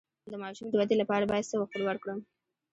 [0.31, 1.55] د ماشوم د ودې لپاره باید څه
[1.89, 2.19] ورکړم؟